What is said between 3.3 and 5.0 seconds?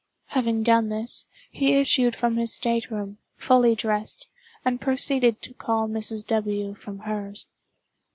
fully dressed, and